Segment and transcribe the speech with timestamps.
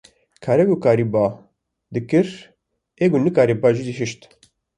[0.43, 1.25] Karê ku kariba
[1.93, 2.27] dikir
[3.03, 4.21] ê ku nekariba jî dihişt.